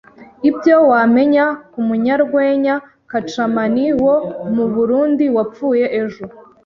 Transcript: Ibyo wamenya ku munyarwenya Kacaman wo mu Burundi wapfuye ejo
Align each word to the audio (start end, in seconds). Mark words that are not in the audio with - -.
Ibyo 0.49 0.75
wamenya 0.91 1.45
ku 1.71 1.79
munyarwenya 1.87 2.75
Kacaman 3.11 3.75
wo 4.03 4.15
mu 4.53 4.65
Burundi 4.73 5.25
wapfuye 5.35 5.85
ejo 6.01 6.23